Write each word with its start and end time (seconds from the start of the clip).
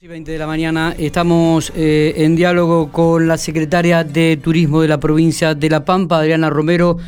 20 0.00 0.30
de 0.30 0.38
la 0.38 0.46
mañana 0.46 0.94
estamos 0.96 1.72
eh, 1.74 2.14
en 2.18 2.36
diálogo 2.36 2.92
con 2.92 3.26
la 3.26 3.36
secretaria 3.36 4.04
de 4.04 4.36
Turismo 4.36 4.80
de 4.80 4.86
la 4.86 5.00
provincia 5.00 5.56
de 5.56 5.68
La 5.68 5.84
Pampa, 5.84 6.20
Adriana 6.20 6.50
Romero. 6.50 6.98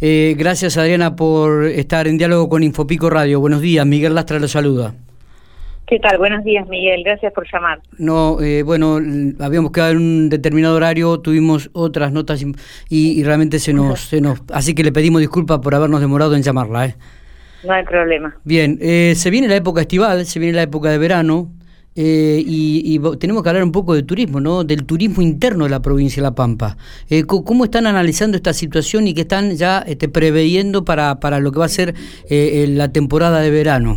Eh, 0.00 0.34
gracias 0.38 0.78
Adriana 0.78 1.14
por 1.14 1.66
estar 1.66 2.08
en 2.08 2.16
diálogo 2.16 2.48
con 2.48 2.62
Infopico 2.62 3.10
Radio. 3.10 3.38
Buenos 3.38 3.60
días, 3.60 3.84
Miguel 3.84 4.14
Lastra 4.14 4.38
lo 4.38 4.48
saluda. 4.48 4.94
¿Qué 5.86 5.98
tal? 5.98 6.16
Buenos 6.16 6.42
días, 6.42 6.66
Miguel. 6.68 7.02
Gracias 7.04 7.34
por 7.34 7.46
llamar. 7.52 7.82
No, 7.98 8.40
eh, 8.40 8.62
bueno, 8.62 8.98
habíamos 9.40 9.70
quedado 9.70 9.90
en 9.90 9.98
un 9.98 10.28
determinado 10.30 10.74
horario, 10.74 11.20
tuvimos 11.20 11.68
otras 11.74 12.12
notas 12.12 12.42
y, 12.88 13.22
realmente 13.24 13.58
se 13.58 13.74
nos, 13.74 14.00
se 14.00 14.22
nos... 14.22 14.40
Así 14.54 14.74
que 14.74 14.82
le 14.82 14.92
pedimos 14.92 15.20
disculpas 15.20 15.58
por 15.58 15.74
habernos 15.74 16.00
demorado 16.00 16.34
en 16.34 16.42
llamarla. 16.42 16.86
¿eh? 16.86 16.94
No 17.62 17.74
hay 17.74 17.84
problema. 17.84 18.38
Bien, 18.44 18.78
se 18.80 19.28
viene 19.28 19.48
la 19.48 19.56
época 19.56 19.82
estival, 19.82 20.24
se 20.24 20.38
viene 20.38 20.56
la 20.56 20.62
época 20.62 20.88
de 20.88 20.96
verano. 20.96 21.50
Eh, 22.00 22.44
y, 22.46 23.00
tenemos 23.18 23.42
que 23.42 23.48
hablar 23.48 23.64
un 23.64 23.72
poco 23.72 23.92
de 23.92 24.04
turismo, 24.04 24.38
¿no? 24.38 24.62
Del 24.62 24.86
turismo 24.86 25.20
interno 25.20 25.64
de 25.64 25.70
la 25.70 25.82
provincia 25.82 26.22
de 26.22 26.28
La 26.28 26.34
Pampa. 26.36 26.76
Eh, 27.10 27.24
¿Cómo 27.26 27.64
están 27.64 27.88
analizando 27.88 28.36
esta 28.36 28.52
situación 28.52 29.08
y 29.08 29.14
qué 29.14 29.22
están 29.22 29.56
ya 29.56 29.80
este, 29.80 30.08
preveyendo 30.08 30.84
para, 30.84 31.18
para 31.18 31.40
lo 31.40 31.50
que 31.50 31.58
va 31.58 31.64
a 31.64 31.68
ser 31.68 31.94
eh, 32.30 32.66
la 32.68 32.92
temporada 32.92 33.40
de 33.40 33.50
verano? 33.50 33.96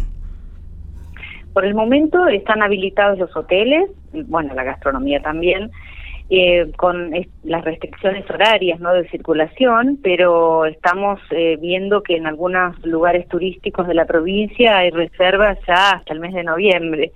Por 1.53 1.63
el 1.63 1.75
momento 1.75 2.27
están 2.27 2.63
habilitados 2.63 3.19
los 3.19 3.37
hoteles, 3.37 3.91
bueno, 4.13 4.55
la 4.55 4.63
gastronomía 4.63 5.21
también, 5.21 5.69
con 6.77 7.11
las 7.43 7.65
restricciones 7.65 8.27
horarias 8.31 8.79
no 8.79 8.93
de 8.93 9.07
circulación, 9.09 9.99
pero 10.01 10.65
estamos 10.65 11.19
viendo 11.59 12.01
que 12.03 12.15
en 12.15 12.25
algunos 12.25 12.79
lugares 12.85 13.27
turísticos 13.27 13.85
de 13.85 13.95
la 13.95 14.05
provincia 14.05 14.77
hay 14.77 14.91
reservas 14.91 15.59
ya 15.67 15.91
hasta 15.91 16.13
el 16.13 16.21
mes 16.21 16.33
de 16.33 16.45
noviembre 16.45 17.11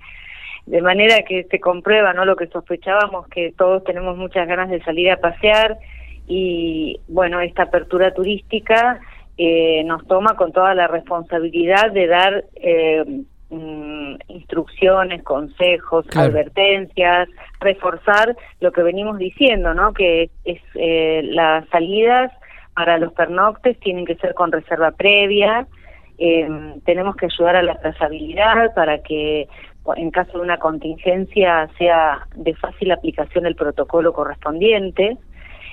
de 0.66 0.82
manera 0.82 1.22
que 1.22 1.44
se 1.44 1.60
comprueba 1.60 2.12
no 2.12 2.24
lo 2.24 2.36
que 2.36 2.48
sospechábamos 2.48 3.28
que 3.28 3.52
todos 3.56 3.84
tenemos 3.84 4.16
muchas 4.16 4.46
ganas 4.48 4.68
de 4.68 4.82
salir 4.82 5.10
a 5.10 5.18
pasear 5.18 5.78
y 6.26 7.00
bueno 7.08 7.40
esta 7.40 7.64
apertura 7.64 8.12
turística 8.12 9.00
eh, 9.38 9.84
nos 9.84 10.06
toma 10.06 10.34
con 10.36 10.52
toda 10.52 10.74
la 10.74 10.88
responsabilidad 10.88 11.92
de 11.92 12.06
dar 12.08 12.44
eh, 12.56 13.04
mm, 13.50 14.14
instrucciones 14.28 15.22
consejos 15.22 16.04
advertencias 16.16 17.28
reforzar 17.60 18.36
lo 18.60 18.72
que 18.72 18.82
venimos 18.82 19.18
diciendo 19.18 19.72
no 19.72 19.92
que 19.92 20.30
es 20.44 20.60
eh, 20.74 21.22
las 21.24 21.68
salidas 21.68 22.32
para 22.74 22.98
los 22.98 23.12
pernoctes 23.12 23.78
tienen 23.78 24.04
que 24.04 24.16
ser 24.16 24.34
con 24.34 24.50
reserva 24.50 24.90
previa 24.90 25.68
eh, 26.18 26.48
tenemos 26.84 27.14
que 27.16 27.26
ayudar 27.26 27.56
a 27.56 27.62
la 27.62 27.78
trazabilidad 27.78 28.74
para 28.74 29.02
que 29.02 29.48
en 29.96 30.10
caso 30.10 30.38
de 30.38 30.44
una 30.44 30.58
contingencia 30.58 31.68
sea 31.78 32.26
de 32.34 32.54
fácil 32.54 32.92
aplicación 32.92 33.46
el 33.46 33.54
protocolo 33.54 34.12
correspondiente. 34.12 35.16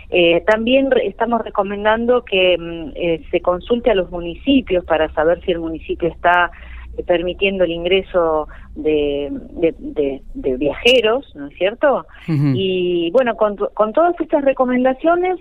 Eh, 0.10 0.44
también 0.46 0.90
estamos 1.04 1.44
recomendando 1.44 2.24
que 2.24 2.56
mm, 2.58 2.92
eh, 2.96 3.24
se 3.32 3.42
consulte 3.42 3.90
a 3.90 3.96
los 3.96 4.12
municipios 4.12 4.86
para 4.86 5.12
saber 5.14 5.42
si 5.44 5.52
el 5.52 5.60
municipio 5.60 6.08
está 6.08 6.52
eh, 6.96 7.04
permitiendo 7.04 7.64
el 7.64 7.72
ingreso 7.72 8.48
de, 8.76 9.32
de, 9.54 10.58
viajeros, 10.58 11.34
¿no 11.36 11.48
es 11.48 11.58
cierto? 11.58 12.06
Y 12.28 13.10
bueno, 13.12 13.36
con, 13.36 13.56
con 13.56 13.94
todas 13.94 14.20
estas 14.20 14.44
recomendaciones, 14.44 15.40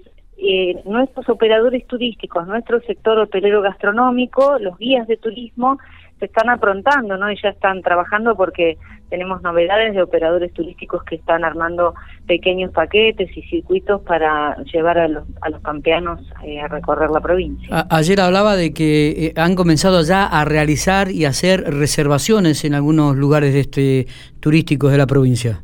nuestros 0.84 1.28
operadores 1.28 1.86
turísticos, 1.86 2.48
nuestro 2.48 2.80
sector 2.80 3.18
hotelero 3.18 3.62
gastronómico, 3.62 4.58
los 4.58 4.76
guías 4.78 5.06
de 5.06 5.16
turismo, 5.16 5.78
se 6.22 6.26
están 6.26 6.48
aprontando, 6.50 7.16
¿no? 7.16 7.32
Y 7.32 7.36
ya 7.42 7.48
están 7.48 7.82
trabajando 7.82 8.36
porque 8.36 8.78
tenemos 9.10 9.42
novedades 9.42 9.92
de 9.92 10.02
operadores 10.02 10.52
turísticos 10.52 11.02
que 11.02 11.16
están 11.16 11.42
armando 11.44 11.94
pequeños 12.28 12.70
paquetes 12.70 13.36
y 13.36 13.42
circuitos 13.42 14.02
para 14.02 14.56
llevar 14.72 14.98
a 14.98 15.08
los, 15.08 15.24
a 15.40 15.50
los 15.50 15.60
campeanos 15.62 16.20
eh, 16.44 16.60
a 16.60 16.68
recorrer 16.68 17.10
la 17.10 17.20
provincia. 17.20 17.88
ayer 17.90 18.20
hablaba 18.20 18.54
de 18.54 18.72
que 18.72 19.10
eh, 19.10 19.32
han 19.34 19.56
comenzado 19.56 20.00
ya 20.02 20.24
a 20.24 20.44
realizar 20.44 21.10
y 21.10 21.24
hacer 21.24 21.62
reservaciones 21.74 22.64
en 22.64 22.74
algunos 22.74 23.16
lugares 23.16 23.52
este 23.56 24.06
turísticos 24.38 24.92
de 24.92 24.98
la 24.98 25.08
provincia. 25.08 25.60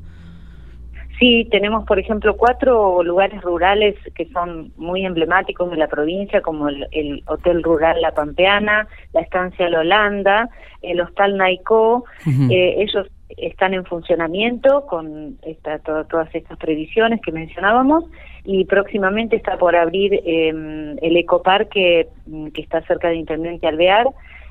Sí, 1.19 1.49
tenemos, 1.51 1.85
por 1.85 1.99
ejemplo, 1.99 2.37
cuatro 2.37 3.03
lugares 3.03 3.43
rurales 3.43 3.97
que 4.15 4.27
son 4.27 4.73
muy 4.77 5.05
emblemáticos 5.05 5.69
de 5.71 5.77
la 5.77 5.89
provincia, 5.89 6.41
como 6.43 6.69
el, 6.69 7.23
Hotel 7.27 7.63
Rural 7.63 8.01
La 8.01 8.13
Pampeana, 8.13 8.87
la 9.13 9.23
Estancia 9.23 9.69
La 9.69 9.81
Holanda, 9.81 10.49
el 10.81 11.01
Hostal 11.01 11.37
Naicó. 11.37 12.05
Eh, 12.51 12.77
ellos 12.79 13.09
están 13.37 13.75
en 13.75 13.85
funcionamiento 13.85 14.87
con 14.87 15.39
esta, 15.43 15.79
todas 15.81 16.33
estas 16.35 16.57
previsiones 16.57 17.21
que 17.21 17.33
mencionábamos 17.33 18.05
y 18.45 18.65
próximamente 18.65 19.37
está 19.37 19.59
por 19.59 19.77
abrir 19.77 20.21
em, 20.25 20.97
el 21.03 21.17
ecoparque 21.17 22.09
mm, 22.27 22.49
que 22.49 22.63
está 22.63 22.81
cerca 22.83 23.09
de 23.09 23.17
Intendente 23.17 23.67
Alvear 23.67 24.07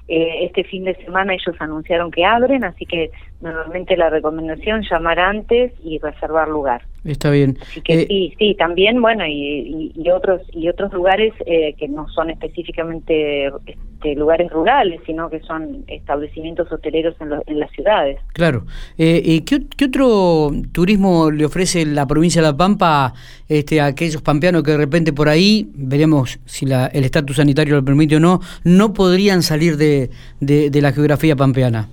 eh, 0.08 0.46
este 0.46 0.64
fin 0.64 0.86
de 0.86 0.96
semana 0.96 1.34
ellos 1.34 1.56
anunciaron 1.60 2.12
que 2.12 2.26
abren, 2.26 2.64
así 2.64 2.86
que 2.86 3.12
normalmente 3.42 3.98
la 3.98 4.10
recomendación 4.10 4.84
llamar 4.90 5.20
antes 5.20 5.74
y 5.84 6.00
reservar 6.00 6.48
lugar. 6.48 6.84
Está 7.04 7.30
bien. 7.30 7.58
Así 7.62 7.82
que 7.82 8.02
eh, 8.02 8.08
sí, 8.08 8.34
sí, 8.38 8.56
también, 8.56 9.02
bueno, 9.02 9.26
y, 9.26 9.94
otros 10.14 10.42
y 10.52 10.68
otros 10.68 10.92
lugares 10.94 11.34
eh, 11.46 11.74
que 11.78 11.88
no 11.88 12.08
son 12.10 12.30
específicamente 12.30 13.48
este, 13.66 14.16
lugares 14.16 14.52
rurales, 14.52 15.00
sino 15.06 15.30
que 15.30 15.40
son 15.42 15.84
establecimientos 15.88 16.72
hoteleros 16.72 17.16
en, 17.20 17.60
las 17.60 17.72
ciudades. 17.72 18.20
Claro. 18.34 18.66
Eh, 18.98 19.44
¿qué, 19.46 19.62
¿qué, 19.76 19.86
otro 19.86 20.52
turismo 20.72 21.32
le 21.32 21.46
ofrece 21.46 21.86
la 21.86 22.06
provincia 22.06 22.42
de 22.42 22.48
La 22.48 22.58
Pampa 22.58 23.14
este, 23.48 23.80
a 23.80 23.86
aquellos 23.86 24.22
pampeanos 24.22 24.64
que 24.64 24.72
de 24.72 24.78
repente 24.78 25.14
por 25.14 25.30
ahí, 25.30 25.70
veremos 25.76 26.40
si 26.46 26.66
la, 26.66 26.88
el 26.88 27.06
estatus 27.06 27.38
sanitario 27.38 27.76
lo 27.76 27.86
permite 27.86 28.18
o 28.18 28.20
no, 28.20 28.42
no 28.64 28.94
podrían 28.94 29.44
salir 29.44 29.78
de, 29.78 30.10
de 30.40 30.82
la 30.82 30.92
geografía 30.92 31.36
pampeana? 31.36 31.90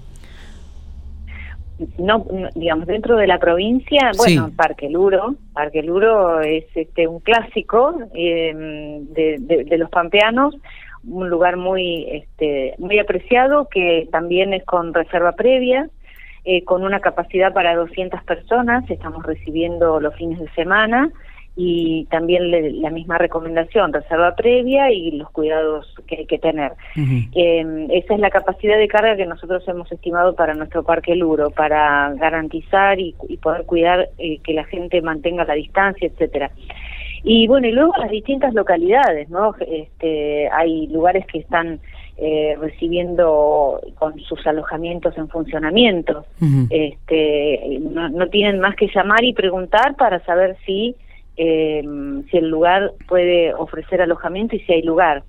No, 1.99 2.25
digamos 2.55 2.87
dentro 2.87 3.17
de 3.17 3.27
la 3.27 3.39
provincia 3.39 4.13
bueno 4.17 4.51
Parque 4.57 4.89
Luro 4.89 5.35
Parque 5.53 5.83
Luro 5.83 6.41
es 6.41 6.65
este 6.75 7.09
un 7.09 7.21
clásico 7.21 7.95
em, 8.15 9.07
de, 9.13 9.39
de, 9.39 9.79
los 9.79 9.91
pampeanos 9.91 10.57
un 11.05 11.29
lugar 11.29 11.57
muy 11.57 12.07
este 12.11 12.75
muy 12.79 12.99
apreciado 12.99 13.69
que 13.69 14.09
también 14.13 14.55
es 14.55 14.65
con 14.65 14.95
reserva 14.95 15.33
previa 15.33 15.89
eh, 16.45 16.63
con 16.65 16.85
una 16.85 17.01
capacidad 17.01 17.53
para 17.53 17.75
200 17.75 18.23
personas 18.23 18.89
estamos 18.89 19.25
recibiendo 19.25 19.99
los 19.99 20.15
fines 20.15 20.39
de 20.39 20.49
semana 20.51 21.11
y 21.57 22.07
también 22.07 22.83
la 22.83 22.91
misma 22.91 23.17
recomendación, 23.17 23.93
reserva 23.93 24.35
previa 24.35 24.91
y 24.91 25.13
los 25.13 25.31
cuidados 25.31 25.87
que 26.07 26.17
hay 26.17 26.27
que 26.27 26.39
tener. 26.39 26.73
Em, 26.97 27.89
esa 27.93 28.15
es 28.15 28.21
la 28.21 28.31
capacidad 28.31 28.77
de 28.77 28.89
carga 28.89 29.17
que 29.17 29.27
nosotros 29.27 29.63
hemos 29.69 29.91
estimado 29.93 30.35
para 30.35 30.55
nuestro 30.55 30.83
parque 30.83 31.15
Luro, 31.15 31.51
para 31.51 32.13
garantizar 32.15 32.99
y, 32.99 33.15
poder 33.41 33.67
cuidar 33.67 34.09
eh, 34.19 34.39
que 34.39 34.53
la 34.53 34.65
gente 34.65 35.01
mantenga 35.01 35.45
la 35.45 35.55
distancia, 35.55 36.09
etcétera. 36.09 36.51
Y 37.23 37.47
bueno, 37.47 37.69
y 37.69 37.73
luego 37.73 37.93
las 37.99 38.11
distintas 38.11 38.53
localidades, 38.53 39.31
¿no? 39.31 39.55
Este, 39.61 40.49
hay 40.51 40.89
lugares 40.89 41.25
que 41.27 41.39
están 41.39 41.81
eh, 42.17 42.57
recibiendo 42.61 43.81
con 43.97 44.19
sus 44.21 44.45
alojamientos 44.47 45.17
en 45.17 45.29
funcionamiento. 45.29 46.27
este, 46.69 47.79
no, 47.81 48.09
no 48.09 48.27
tienen 48.29 48.61
más 48.61 48.75
que 48.75 48.89
llamar 48.95 49.23
y 49.25 49.33
preguntar 49.33 49.95
para 49.97 50.23
saber 50.25 50.57
si 50.67 50.97
eh, 51.37 51.83
si 52.31 52.37
el 52.37 52.49
lugar 52.49 52.93
puede 53.09 53.55
ofrecer 53.55 54.01
alojamiento 54.03 54.57
y 54.57 54.61
si 54.61 54.73
hay 54.73 54.83
lugar. 54.83 55.23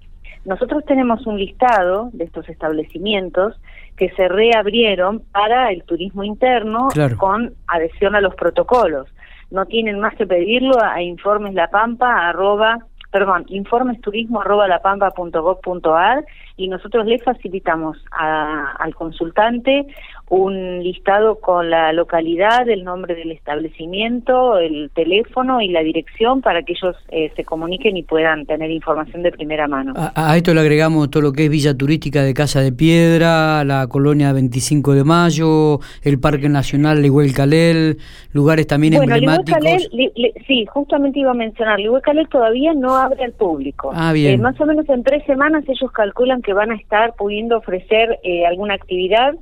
Nosotros 0.46 0.86
tenemos 0.86 1.26
un 1.26 1.40
listado 1.40 2.10
de 2.14 2.26
estos 2.26 2.48
establecimientos 2.50 3.60
que 3.98 4.10
se 4.12 4.28
reabrieron 4.28 5.22
para 5.32 5.72
el 5.72 5.84
turismo 5.84 6.24
interno 6.24 6.90
con 7.18 7.54
adhesión 7.68 8.16
a 8.16 8.22
los 8.22 8.36
protocolos. 8.36 9.08
No 9.50 9.66
tienen 9.66 10.00
más 10.00 10.16
que 10.16 10.28
pedirlo 10.28 10.76
a, 10.82 11.02
informeslapampa 11.02 12.28
arroba 12.30 12.80
perdón, 13.16 13.46
informesturismo 13.48 14.42
arroba 14.42 14.68
lapampa.gov.ar 14.68 16.26
y 16.58 16.68
nosotros 16.68 17.06
le 17.06 17.18
facilitamos 17.20 17.98
al 18.12 18.94
consultante 18.94 19.88
un 20.30 20.84
listado 20.84 21.36
con 21.40 21.70
la 21.70 21.94
localidad, 21.94 22.68
el 22.68 22.84
nombre 22.84 23.14
del 23.14 23.32
establecimiento, 23.32 24.58
el 24.58 24.90
teléfono 24.94 25.62
y 25.62 25.68
la 25.68 25.82
dirección 25.82 26.42
para 26.42 26.64
que 26.64 26.74
ellos 26.74 26.96
eh, 27.10 27.32
se 27.36 27.44
comuniquen 27.44 27.96
y 27.96 28.04
puedan 28.04 28.48
tener 28.48 28.72
información 28.72 29.22
de 29.22 29.32
primera 29.32 29.68
mano. 29.68 29.94
A, 29.96 30.36
esto 30.36 30.54
le 30.54 30.62
agregamos 30.62 31.12
todo 31.12 31.22
lo 31.22 31.32
que 31.32 31.46
es 31.46 31.50
Villa 31.50 31.78
Turística 31.78 32.24
de 32.24 32.34
Casa 32.34 32.62
de 32.62 32.72
Piedra, 32.72 33.64
la 33.64 33.88
colonia 33.88 34.34
25 34.34 34.94
de 34.94 35.04
Mayo, 35.04 35.80
el 36.02 36.20
Parque 36.20 36.50
Nacional 36.50 37.04
Ligüel 37.04 37.34
Calel, 37.34 37.98
lugares 38.34 38.66
también 38.66 38.96
bueno, 38.96 39.14
emblemáticos. 39.14 39.90
sí, 40.48 40.66
justamente 40.66 41.20
iba 41.20 41.32
a 41.32 41.36
mencionar, 41.36 41.80
Ligüel 41.80 42.02
Calel 42.02 42.28
todavía 42.30 42.74
no 42.74 42.96
abre 42.96 43.24
al 43.24 43.34
público. 43.34 43.92
Ah, 43.94 44.12
bien. 44.12 44.34
Eh, 44.34 44.38
más 44.40 44.60
o 44.60 44.66
menos 44.66 44.90
en 44.90 45.04
tres 45.04 45.24
semanas 45.26 45.64
ellos 45.68 45.92
calculan 45.92 46.42
que 46.42 46.54
van 46.54 46.72
a 46.72 46.76
estar 46.76 47.14
pudiendo 47.16 47.58
ofrecer 47.58 48.20
eh, 48.24 48.46
alguna 48.48 48.74
actividad 48.74 49.36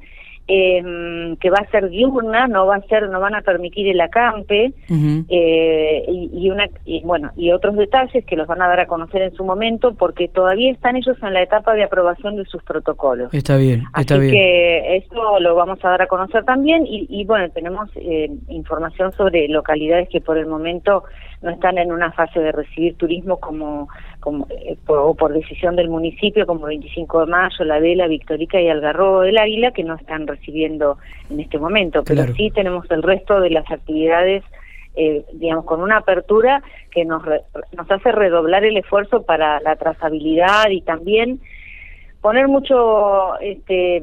eh, 0.47 1.35
que 1.39 1.49
va 1.49 1.59
a 1.59 1.71
ser 1.71 1.89
diurna, 1.89 2.47
no 2.47 2.65
va 2.67 2.75
a 2.75 2.81
ser, 2.81 3.09
no 3.09 3.19
van 3.19 3.35
a 3.35 3.41
permitir 3.41 3.87
el 3.87 4.01
acampe 4.01 4.73
eh, 5.29 6.05
y, 6.07 6.49
una 6.49 6.67
y, 6.85 7.01
bueno 7.03 7.31
y 7.37 7.51
otros 7.51 7.77
detalles 7.77 8.25
que 8.25 8.35
los 8.35 8.47
van 8.47 8.61
a 8.61 8.67
dar 8.67 8.81
a 8.81 8.87
conocer 8.87 9.21
en 9.21 9.33
su 9.33 9.45
momento 9.45 9.93
porque 9.93 10.27
todavía 10.27 10.71
están 10.71 10.97
ellos 10.97 11.17
en 11.21 11.33
la 11.33 11.41
etapa 11.41 11.73
de 11.73 11.83
aprobación 11.83 12.35
de 12.35 12.45
sus 12.45 12.61
protocolos. 12.63 13.33
Está 13.33 13.55
bien, 13.55 13.83
está 13.97 14.15
Así 14.15 14.23
bien. 14.23 14.33
que 14.33 14.97
eso 14.97 15.39
lo 15.39 15.55
vamos 15.55 15.79
a 15.83 15.89
dar 15.89 16.01
a 16.01 16.07
conocer 16.07 16.43
también 16.43 16.85
y, 16.85 17.07
y 17.09 17.23
bueno 17.25 17.49
tenemos 17.51 17.89
eh, 17.95 18.29
información 18.49 19.13
sobre 19.13 19.47
localidades 19.47 20.09
que 20.09 20.19
por 20.19 20.37
el 20.37 20.47
momento 20.47 21.05
no 21.43 21.51
están 21.51 21.77
en 21.77 21.91
una 21.91 22.11
fase 22.13 22.39
de 22.39 22.51
recibir 22.51 22.95
turismo 22.97 23.37
como, 23.39 23.89
como 24.19 24.47
eh, 24.49 24.75
por, 24.85 24.97
o 24.99 25.13
por 25.13 25.33
decisión 25.33 25.75
del 25.75 25.89
municipio, 25.89 26.47
como 26.47 26.65
25 26.65 27.25
de 27.25 27.31
mayo, 27.31 27.65
La 27.65 27.79
Vela, 27.79 28.07
Victorica 28.07 28.59
y 28.59 28.69
Algarrobo 28.69 29.21
del 29.21 29.37
Águila, 29.37 29.71
que 29.71 29.83
no 29.83 29.95
están 29.95 30.25
recibiendo 30.25 30.97
en 31.29 31.41
este 31.41 31.59
momento. 31.59 32.03
Pero 32.03 32.21
Claro. 32.23 32.33
sí 32.35 32.49
tenemos 32.51 32.89
el 32.89 33.03
resto 33.03 33.39
de 33.41 33.49
las 33.51 33.69
actividades, 33.69 34.43
eh, 34.95 35.23
digamos, 35.33 35.65
con 35.65 35.81
una 35.81 35.97
apertura 35.97 36.63
que 36.91 37.03
nos, 37.03 37.23
re- 37.25 37.41
nos 37.75 37.91
hace 37.91 38.11
redoblar 38.11 38.63
el 38.63 38.77
esfuerzo 38.77 39.23
para 39.23 39.59
la 39.59 39.75
trazabilidad 39.75 40.69
y 40.69 40.81
también 40.81 41.39
poner 42.21 42.47
mucho 42.47 43.37
este, 43.41 44.01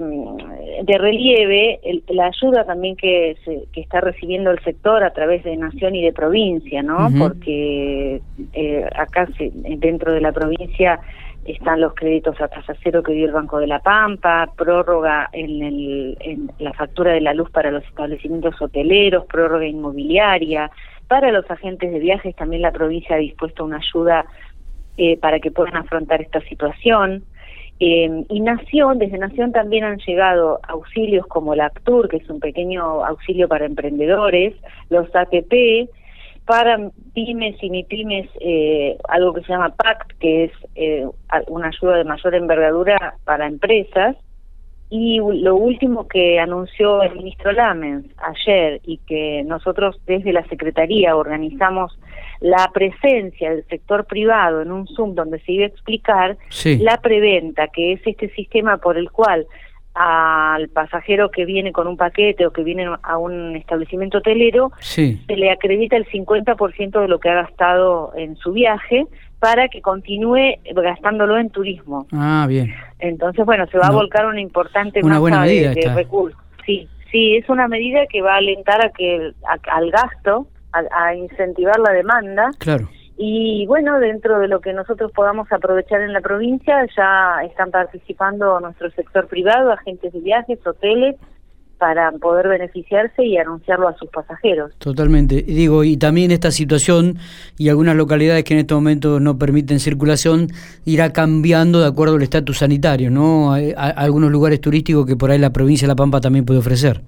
de 0.83 0.99
relieve 0.99 1.81
el- 1.83 2.03
la 2.09 2.27
ayuda 2.27 2.65
también 2.65 2.97
que, 2.97 3.37
se, 3.45 3.65
que 3.73 3.81
está 3.81 4.01
recibiendo 4.01 4.51
el 4.51 4.59
sector 4.61 5.03
a 5.03 5.13
través 5.13 5.45
de 5.45 5.57
nación 5.57 5.95
y 5.95 6.03
de 6.03 6.13
provincia, 6.13 6.83
¿no? 6.83 7.09
Porque 7.19 8.21
eh, 8.53 8.85
acá 8.97 9.27
se- 9.39 9.51
dentro 9.55 10.13
de 10.13 10.21
la 10.21 10.33
provincia 10.33 11.01
están 11.45 11.81
los 11.81 11.95
créditos 11.95 12.41
a 12.41 12.49
tasa 12.49 12.75
cero 12.83 13.03
que 13.03 13.13
dio 13.13 13.27
el 13.27 13.33
Banco 13.33 13.59
de 13.59 13.67
la 13.67 13.79
Pampa, 13.81 14.51
prórroga 14.57 15.29
en, 15.33 15.63
el, 15.63 16.17
en 16.21 16.51
la 16.59 16.73
factura 16.75 17.13
de 17.13 17.21
la 17.23 17.33
luz 17.35 17.51
para 17.51 17.71
los 17.71 17.83
establecimientos 17.85 18.61
hoteleros, 18.61 19.25
prórroga 19.27 19.67
inmobiliaria. 19.67 20.71
Para 21.09 21.33
los 21.33 21.51
agentes 21.51 21.91
de 21.93 21.99
viajes 21.99 22.37
también 22.37 22.63
la 22.63 22.71
provincia 22.73 23.17
ha 23.17 23.19
dispuesto 23.19 23.65
una 23.65 23.79
ayuda 23.79 24.27
eh, 24.97 25.17
para 25.17 25.41
que 25.41 25.51
puedan 25.51 25.77
afrontar 25.77 26.21
esta 26.21 26.41
situación. 26.43 27.25
Eh, 27.83 28.25
y 28.29 28.41
Nación, 28.41 28.99
desde 28.99 29.17
Nación 29.17 29.53
también 29.53 29.85
han 29.85 29.99
llegado 29.99 30.61
auxilios 30.69 31.27
como 31.27 31.55
la 31.55 31.67
ACTUR, 31.67 32.11
que 32.11 32.19
es 32.19 32.29
un 32.29 32.39
pequeño 32.39 33.05
auxilio 33.05 33.49
para 33.49 33.65
emprendedores, 33.65 34.55
los 34.91 35.09
ATP, 35.15 35.89
para 36.45 36.79
pymes 37.15 37.57
y 37.63 37.71
mipymes, 37.71 38.29
eh, 38.41 38.99
algo 39.09 39.33
que 39.33 39.41
se 39.43 39.53
llama 39.53 39.75
PACT, 39.75 40.13
que 40.19 40.45
es 40.45 40.53
eh, 40.75 41.07
una 41.49 41.69
ayuda 41.69 41.97
de 41.97 42.05
mayor 42.05 42.35
envergadura 42.35 43.15
para 43.25 43.47
empresas. 43.47 44.17
Y 44.93 45.19
lo 45.19 45.55
último 45.55 46.09
que 46.09 46.41
anunció 46.41 47.03
el 47.03 47.15
ministro 47.15 47.53
Lamens 47.53 48.07
ayer 48.19 48.81
y 48.85 48.99
que 49.07 49.45
nosotros 49.47 50.01
desde 50.07 50.33
la 50.33 50.45
Secretaría 50.49 51.15
organizamos 51.17 51.97
la 52.41 52.69
presencia 52.75 53.51
del 53.51 53.65
sector 53.69 54.07
privado 54.07 54.63
en 54.63 54.73
un 54.73 54.89
Zoom 54.89 55.15
donde 55.15 55.39
se 55.41 55.53
iba 55.53 55.65
a 55.65 55.69
explicar 55.69 56.37
Sí. 56.49 56.79
la 56.79 56.97
preventa, 57.01 57.69
que 57.69 57.93
es 57.93 58.01
este 58.05 58.31
sistema 58.31 58.79
por 58.79 58.97
el 58.99 59.11
cual 59.13 59.47
al 59.95 60.69
pasajero 60.69 61.31
que 61.31 61.45
viene 61.45 61.73
con 61.73 61.87
un 61.89 61.97
paquete 61.97 62.47
o 62.47 62.53
que 62.53 62.63
viene 62.63 62.89
a 63.03 63.19
un 63.19 63.57
establecimiento 63.57 64.19
hotelero 64.19 64.71
Sí. 64.81 65.21
se 65.27 65.37
le 65.37 65.51
acredita 65.51 65.97
el 65.97 66.07
50% 66.07 67.01
de 67.01 67.09
lo 67.09 67.19
que 67.19 67.29
ha 67.29 67.35
gastado 67.35 68.13
en 68.17 68.37
su 68.37 68.53
viaje 68.53 69.07
para 69.41 69.69
que 69.69 69.81
continúe 69.81 70.57
gastándolo 70.75 71.39
en 71.39 71.51
turismo. 71.51 72.07
Ah, 72.13 72.47
bien. 72.49 72.73
Entonces, 72.99 73.45
bueno, 73.45 73.67
se 73.69 73.79
va 73.79 73.87
a 73.89 73.91
volcar 73.93 74.27
una 74.27 74.41
importante 74.41 75.01
Una 75.01 75.09
masa 75.15 75.21
buena 75.21 75.45
de- 75.45 75.49
medida 75.51 75.71
de, 75.75 75.95
recursos. 75.95 76.39
Sí, 76.67 76.89
sí, 77.11 77.37
es 77.37 77.49
una 77.49 77.67
medida 77.67 78.07
que 78.07 78.21
va 78.23 78.35
a 78.35 78.39
alentar 78.39 78.85
a 78.85 78.91
que 78.91 79.33
a- 79.49 79.77
al 79.77 79.91
gasto, 79.91 80.47
a, 80.73 80.83
a 81.07 81.15
incentivar 81.17 81.79
la 81.81 81.91
demanda 81.93 82.51
Claro. 82.59 82.89
Y 83.23 83.67
bueno, 83.67 84.01
dentro 84.01 84.39
de 84.39 84.49
lo 84.49 84.63
que 84.63 84.73
nosotros 84.73 85.13
podamos 85.13 85.47
aprovechar 85.53 86.01
en 86.01 86.15
la 86.15 86.23
provincia, 86.23 86.87
ya 86.97 87.45
están 87.45 87.71
participando 87.71 88.59
nuestro 88.61 88.91
sector 88.93 89.27
privado, 89.29 89.71
agentes 89.73 90.15
de 90.15 90.21
viajes, 90.21 90.59
hoteles, 90.67 91.17
para 91.77 92.13
poder 92.13 92.49
beneficiarse 92.49 93.23
y 93.23 93.37
anunciarlo 93.37 93.89
a 93.89 93.97
sus 93.99 94.09
pasajeros. 94.09 94.73
Totalmente. 94.79 95.35
Y 95.35 95.53
Digo, 95.53 95.85
y 95.85 95.99
también 95.99 96.31
esta 96.31 96.51
situación 96.51 97.19
y 97.59 97.69
algunas 97.69 97.95
localidades 97.95 98.43
que 98.45 98.55
en 98.55 98.61
este 98.61 98.73
momento 98.73 99.21
no 99.21 99.37
permiten 99.37 99.81
circulación 99.81 100.49
irá 100.87 101.13
cambiando 101.13 101.81
de 101.81 101.89
acuerdo 101.89 102.15
al 102.15 102.23
estatus 102.23 102.57
sanitario, 102.57 103.11
¿no? 103.11 103.53
Hay, 103.53 103.75
hay 103.77 103.93
algunos 103.97 104.33
lugares 104.33 104.63
turísticos 104.63 105.05
que 105.05 105.17
por 105.17 105.31
ahí 105.31 105.39
la 105.39 105.53
provincia 105.53 105.87
de 105.87 105.93
La 105.93 105.97
Pampa 105.97 106.23
también 106.23 106.47
puede 106.47 106.61
ofrecer. 106.61 107.03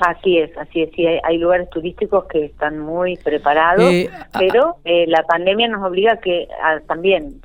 Así 0.00 0.38
es, 0.38 0.56
así 0.56 0.82
es. 0.82 0.90
Sí, 0.96 1.06
hay, 1.06 1.18
hay 1.22 1.38
lugares 1.38 1.68
turísticos 1.70 2.24
que 2.24 2.46
están 2.46 2.78
muy 2.78 3.16
preparados, 3.18 3.84
Eh, 3.92 4.10
pero 4.38 4.76
eh, 4.84 5.04
la 5.06 5.22
pandemia 5.24 5.68
nos 5.68 5.84
obliga 5.86 6.12
a 6.14 6.16
que 6.16 6.48
a- 6.64 6.80
también, 6.80 7.40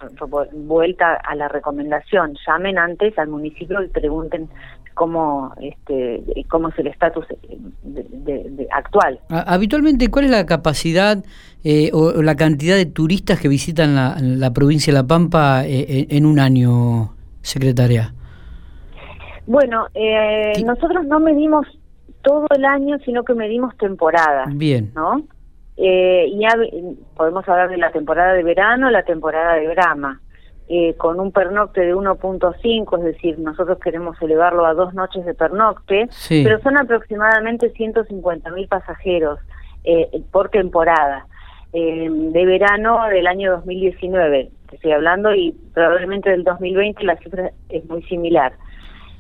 vuelta 0.54 1.14
a 1.16 1.36
la 1.36 1.50
recomendación, 1.50 2.36
llamen 2.48 2.78
antes 2.80 3.18
al 3.20 3.28
municipio 3.28 3.84
y 3.84 3.88
pregunten 3.90 4.50
cómo 4.96 5.54
este 5.62 6.24
cómo 6.50 6.70
es 6.70 6.80
el 6.80 6.88
estatus 6.88 7.26
eh, 7.30 7.58
de- 7.84 8.04
de- 8.10 8.50
de- 8.50 8.68
actual. 8.72 9.20
Habitualmente, 9.30 10.10
¿cuál 10.10 10.26
es 10.26 10.32
la 10.32 10.46
capacidad 10.48 11.24
eh, 11.64 11.92
o, 11.94 12.06
o 12.18 12.22
la 12.24 12.36
cantidad 12.36 12.76
de 12.78 12.86
turistas 12.88 13.40
que 13.40 13.50
visitan 13.50 13.94
la, 13.94 14.16
la 14.20 14.52
provincia 14.54 14.92
de 14.92 15.00
La 15.00 15.06
Pampa 15.06 15.64
en 15.66 16.26
un 16.26 16.40
año, 16.40 17.14
secretaria? 17.42 18.14
Bueno, 19.46 19.88
eh, 19.94 20.54
¿Qué- 20.56 20.64
nosotros 20.64 21.06
no 21.06 21.20
medimos 21.20 21.66
todo 22.22 22.48
el 22.56 22.66
año, 22.66 22.98
sino 23.06 23.24
que 23.24 23.34
medimos 23.34 23.76
temporadas. 23.78 24.50
Bien. 24.56 24.92
¿no? 24.96 25.24
Eh, 25.78 26.26
y 26.30 26.44
podemos 27.16 27.48
hablar 27.48 27.70
de 27.70 27.78
la 27.78 27.92
temporada 27.92 28.34
de 28.34 28.44
verano, 28.44 28.90
la 28.90 29.04
temporada 29.04 29.56
de 29.56 29.68
brama, 29.68 30.22
eh, 30.70 30.96
con 30.96 31.20
un 31.20 31.32
pernocte 31.32 31.82
de 31.82 31.96
1.5, 31.96 32.98
es 32.98 33.04
decir, 33.04 33.40
nosotros 33.40 33.78
queremos 33.80 34.22
elevarlo 34.22 34.66
a 34.66 34.74
dos 34.74 34.94
noches 34.94 35.24
de 35.26 35.34
pernocte, 35.34 36.08
Sí. 36.10 36.42
pero 36.44 36.60
son 36.62 36.78
aproximadamente 36.78 37.70
150 37.70 38.50
mil 38.52 38.68
pasajeros 38.68 39.40
eh, 39.84 40.10
por 40.32 40.50
temporada. 40.50 41.26
Eh, 41.74 42.10
de 42.10 42.46
verano 42.46 43.06
del 43.08 43.28
año 43.28 43.52
2019, 43.52 44.50
te 44.70 44.76
estoy 44.76 44.92
hablando, 44.92 45.34
y 45.36 45.52
probablemente 45.74 46.32
del 46.32 46.44
2020 46.44 47.04
la 47.04 47.18
cifra 47.18 47.52
es 47.70 47.86
muy 47.88 48.02
similar. 48.04 48.54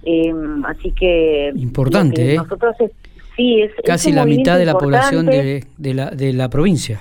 Eh, 0.03 0.33
así 0.65 0.91
que... 0.91 1.51
Importante, 1.55 2.15
que 2.23 2.33
¿eh? 2.33 2.37
Nosotros 2.37 2.75
es- 2.79 2.91
sí, 3.35 3.61
es, 3.61 3.71
Casi 3.85 4.11
la 4.11 4.25
mitad 4.25 4.57
de 4.57 4.65
la 4.65 4.73
población 4.73 5.25
de, 5.25 5.65
de 5.77 5.93
la, 5.93 6.09
de 6.11 6.33
la 6.33 6.49
provincia. 6.49 6.99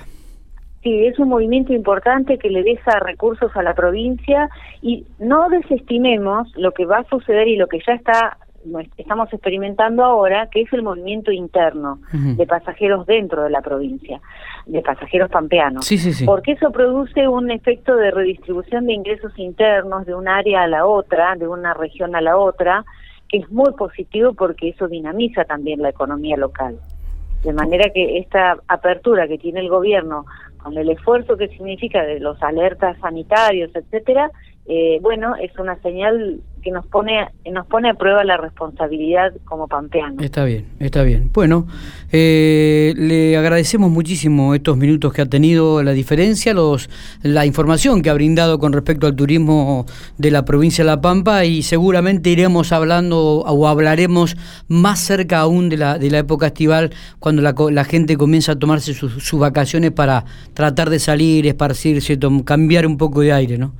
Sí, 0.83 1.05
es 1.05 1.17
un 1.19 1.29
movimiento 1.29 1.73
importante 1.73 2.37
que 2.37 2.49
le 2.49 2.63
deja 2.63 2.99
recursos 2.99 3.51
a 3.55 3.61
la 3.63 3.73
provincia 3.73 4.49
y 4.81 5.05
no 5.19 5.49
desestimemos 5.49 6.47
lo 6.55 6.71
que 6.71 6.85
va 6.85 6.99
a 6.99 7.09
suceder 7.09 7.47
y 7.47 7.57
lo 7.57 7.67
que 7.67 7.79
ya 7.85 7.93
está 7.93 8.37
estamos 8.97 9.31
experimentando 9.31 10.03
ahora, 10.03 10.49
que 10.51 10.61
es 10.61 10.73
el 10.73 10.83
movimiento 10.83 11.31
interno 11.31 11.99
de 12.11 12.45
pasajeros 12.45 13.05
dentro 13.05 13.43
de 13.43 13.49
la 13.49 13.61
provincia, 13.61 14.19
de 14.65 14.81
pasajeros 14.81 15.29
pampeanos. 15.29 15.85
Sí, 15.85 15.97
sí, 15.97 16.13
sí. 16.13 16.25
Porque 16.25 16.53
eso 16.53 16.71
produce 16.71 17.27
un 17.27 17.51
efecto 17.51 17.95
de 17.95 18.11
redistribución 18.11 18.87
de 18.87 18.93
ingresos 18.93 19.37
internos 19.37 20.05
de 20.05 20.15
un 20.15 20.27
área 20.27 20.63
a 20.63 20.67
la 20.67 20.85
otra, 20.85 21.35
de 21.35 21.47
una 21.47 21.73
región 21.73 22.15
a 22.15 22.21
la 22.21 22.37
otra, 22.37 22.85
que 23.29 23.37
es 23.37 23.51
muy 23.51 23.73
positivo 23.73 24.33
porque 24.33 24.69
eso 24.69 24.87
dinamiza 24.87 25.43
también 25.45 25.81
la 25.81 25.89
economía 25.89 26.37
local. 26.37 26.79
De 27.43 27.53
manera 27.53 27.91
que 27.93 28.17
esta 28.17 28.57
apertura 28.67 29.27
que 29.27 29.37
tiene 29.37 29.59
el 29.59 29.69
gobierno 29.69 30.25
con 30.57 30.77
el 30.77 30.89
esfuerzo 30.89 31.37
que 31.37 31.47
significa 31.49 32.03
de 32.03 32.19
los 32.19 32.41
alertas 32.41 32.97
sanitarios, 32.99 33.71
etcétera, 33.75 34.31
eh, 34.69 34.99
bueno, 35.01 35.35
es 35.37 35.57
una 35.57 35.81
señal 35.81 36.41
que 36.61 36.71
nos 36.71 36.85
pone 36.85 37.25
nos 37.49 37.65
pone 37.67 37.89
a 37.89 37.93
prueba 37.93 38.25
la 38.25 38.35
responsabilidad 38.35 39.31
como 39.45 39.69
pampeanos. 39.69 40.21
Está 40.21 40.43
bien, 40.43 40.65
está 40.79 41.03
bien. 41.03 41.29
Bueno, 41.33 41.67
eh, 42.11 42.93
le 42.97 43.37
agradecemos 43.37 43.89
muchísimo 43.89 44.53
estos 44.53 44.75
minutos 44.75 45.13
que 45.13 45.21
ha 45.21 45.25
tenido 45.25 45.81
la 45.83 45.93
diferencia, 45.93 46.53
los, 46.53 46.89
la 47.21 47.45
información 47.45 48.01
que 48.01 48.09
ha 48.09 48.13
brindado 48.13 48.59
con 48.59 48.73
respecto 48.73 49.07
al 49.07 49.15
turismo 49.15 49.85
de 50.17 50.31
la 50.31 50.43
provincia 50.43 50.83
de 50.83 50.89
La 50.89 50.99
Pampa 50.99 51.45
y 51.45 51.63
seguramente 51.63 52.29
iremos 52.29 52.73
hablando 52.73 53.39
o 53.39 53.67
hablaremos 53.67 54.35
más 54.67 54.99
cerca 54.99 55.39
aún 55.39 55.69
de 55.69 55.77
la, 55.77 55.97
de 55.97 56.09
la 56.09 56.17
época 56.17 56.47
estival 56.47 56.91
cuando 57.19 57.41
la, 57.41 57.55
la 57.71 57.85
gente 57.85 58.17
comienza 58.17 58.51
a 58.51 58.59
tomarse 58.59 58.93
sus, 58.93 59.23
sus 59.23 59.39
vacaciones 59.39 59.91
para 59.91 60.25
tratar 60.53 60.89
de 60.89 60.99
salir, 60.99 61.47
esparcirse, 61.47 62.19
cambiar 62.43 62.85
un 62.85 62.97
poco 62.97 63.21
de 63.21 63.31
aire, 63.31 63.57
¿no? 63.57 63.73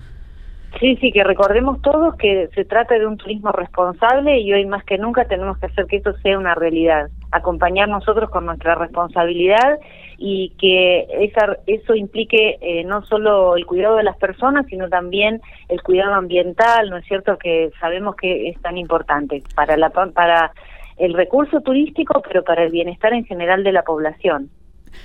Sí, 0.80 0.96
sí, 1.02 1.12
que 1.12 1.24
recordemos 1.24 1.82
todos 1.82 2.16
que 2.18 2.50
se 2.54 2.64
trata 2.64 3.00
de 3.00 3.08
un 3.08 3.18
turismo 3.18 3.52
responsable 3.52 4.40
y 4.40 4.54
hoy 4.54 4.66
más 4.68 4.84
que 4.84 5.00
nunca 5.00 5.26
tenemos 5.26 5.58
que 5.58 5.66
hacer 5.66 5.86
que 5.88 5.98
eso 5.98 6.14
sea 6.22 6.38
una 6.38 6.54
realidad, 6.54 7.08
acompañar 7.32 7.90
nosotros 7.90 8.30
con 8.30 8.46
nuestra 8.46 8.76
responsabilidad 8.76 9.80
y 10.20 10.54
que 10.60 11.08
esa, 11.26 11.58
eso 11.66 11.96
implique 11.96 12.58
eh, 12.62 12.84
no 12.84 13.04
solo 13.06 13.56
el 13.56 13.66
cuidado 13.66 13.96
de 13.96 14.04
las 14.04 14.18
personas, 14.18 14.68
sino 14.68 14.88
también 14.88 15.42
el 15.70 15.82
cuidado 15.82 16.14
ambiental, 16.14 16.92
¿no 16.92 16.98
es 16.98 17.06
cierto? 17.06 17.38
Que 17.40 17.72
sabemos 17.80 18.16
que 18.16 18.50
es 18.50 18.62
tan 18.62 18.78
importante 18.78 19.42
para 19.56 19.78
la 19.78 19.90
pa- 19.90 20.12
para 20.12 20.52
el 20.98 21.14
recurso 21.16 21.62
turístico, 21.62 22.22
pero 22.28 22.44
para 22.44 22.64
el 22.64 22.72
bienestar 22.72 23.14
en 23.14 23.26
general 23.26 23.64
de 23.64 23.72
la 23.72 23.82
población. 23.84 24.50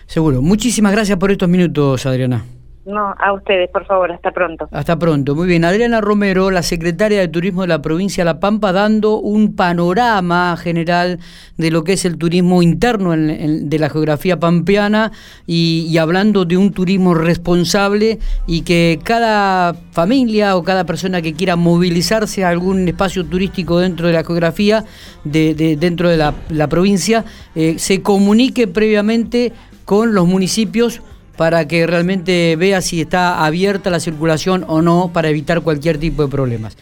Seguro. 0.07 0.43
Muchísimas 0.43 0.93
gracias 0.93 1.19
por 1.19 1.31
estos 1.31 1.49
minutos, 1.49 2.05
Adriana. 2.05 2.43
No, 2.85 3.15
a 3.17 3.33
ustedes, 3.33 3.71
por 3.71 3.87
favor, 3.87 4.11
hasta 4.11 4.33
pronto. 4.33 4.69
Hasta 4.73 4.99
pronto. 4.99 5.37
Muy 5.37 5.47
bien. 5.47 5.65
Adriana 5.65 6.01
Romero, 6.01 6.51
la 6.51 6.63
secretaria 6.63 7.21
de 7.21 7.29
Turismo 7.29 7.63
de 7.63 7.69
la 7.69 7.81
provincia 7.81 8.25
de 8.25 8.27
La 8.27 8.41
Pampa, 8.41 8.73
dando 8.73 9.21
un 9.21 9.55
panorama 9.55 10.57
general 10.57 11.21
de 11.57 11.71
lo 11.71 11.85
que 11.85 11.93
es 11.93 12.05
el 12.05 12.19
turismo 12.19 12.61
interno 12.61 13.13
de 13.13 13.79
la 13.79 13.89
geografía 13.89 14.41
pampeana 14.41 15.13
y, 15.47 15.97
hablando 15.99 16.45
de 16.45 16.57
un 16.57 16.73
turismo 16.73 17.15
responsable 17.15 18.19
y 18.49 18.63
que 18.63 18.99
cada 19.05 19.75
familia 19.93 20.57
o 20.57 20.65
cada 20.65 20.85
persona 20.85 21.23
que 21.23 21.35
quiera 21.35 21.55
movilizarse 21.55 22.45
a 22.45 22.49
algún 22.49 22.89
espacio 22.89 23.25
turístico 23.25 23.79
dentro 23.79 24.09
de 24.09 24.15
la 24.15 24.25
geografía, 24.25 24.85
de, 25.23 25.55
dentro 25.79 26.09
de 26.09 26.17
la, 26.17 26.69
provincia, 26.69 27.25
eh, 27.55 27.77
se 27.79 28.03
comunique 28.03 28.67
previamente 28.67 29.53
con 29.85 30.15
los 30.15 30.27
municipios 30.27 31.01
para 31.43 31.67
que 31.67 31.89
realmente 31.89 32.55
vea 32.55 32.81
si 32.81 33.01
está 33.01 33.45
abierta 33.45 33.91
la 33.91 33.99
circulación 33.99 34.65
o 34.69 34.81
no 34.81 35.11
para 35.13 35.29
evitar 35.29 35.61
cualquier 35.63 35.99
tipo 35.99 36.23
de 36.23 36.29
problemas. 36.29 36.77